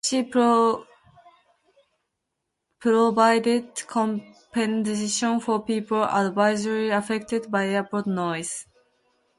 She 0.03 0.23
provided 0.23 0.83
compensation 3.85 5.39
for 5.39 5.61
people 5.63 6.03
adversely 6.03 6.89
affected 6.89 7.51
by 7.51 7.67
airport 7.67 8.07
noise. 8.07 8.65